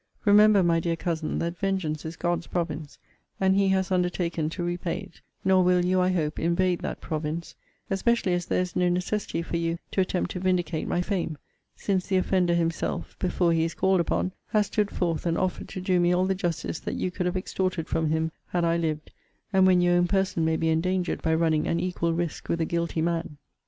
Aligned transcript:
Remember, 0.25 0.63
my 0.63 0.79
dear 0.79 0.95
Cousin, 0.95 1.37
that 1.37 1.59
vengeance 1.59 2.05
is 2.05 2.15
God's 2.15 2.47
province, 2.47 2.97
and 3.39 3.53
he 3.55 3.67
has 3.67 3.91
undertaken 3.91 4.49
to 4.49 4.63
repay 4.63 4.97
it; 5.01 5.21
nor 5.45 5.63
will 5.63 5.85
you, 5.85 6.01
I 6.01 6.09
hope, 6.09 6.39
invade 6.39 6.79
that 6.81 7.01
province: 7.01 7.53
especially 7.91 8.33
as 8.33 8.47
there 8.47 8.61
is 8.63 8.75
no 8.75 8.89
necessity 8.89 9.43
for 9.43 9.57
you 9.57 9.77
to 9.91 10.01
attempt 10.01 10.31
to 10.31 10.39
vindicate 10.39 10.87
my 10.87 11.03
fame; 11.03 11.37
since 11.75 12.07
the 12.07 12.17
offender 12.17 12.55
himself 12.55 13.15
(before 13.19 13.53
he 13.53 13.63
is 13.63 13.75
called 13.75 13.99
upon) 13.99 14.31
has 14.47 14.65
stood 14.65 14.89
forth, 14.89 15.27
and 15.27 15.37
offered 15.37 15.69
to 15.69 15.79
do 15.79 15.99
me 15.99 16.11
all 16.11 16.25
the 16.25 16.33
justice 16.33 16.79
that 16.79 16.95
you 16.95 17.11
could 17.11 17.27
have 17.27 17.37
extorted 17.37 17.87
from 17.87 18.09
him, 18.09 18.31
had 18.47 18.65
I 18.65 18.77
lived: 18.77 19.11
and 19.53 19.67
when 19.67 19.81
your 19.81 19.93
own 19.97 20.07
person 20.07 20.43
may 20.43 20.55
be 20.57 20.69
endangered 20.69 21.21
by 21.21 21.35
running 21.35 21.67
an 21.67 21.79
equal 21.79 22.15
risque 22.15 22.47
with 22.49 22.59
a 22.59 22.65
guilty 22.65 23.03
man. 23.03 23.37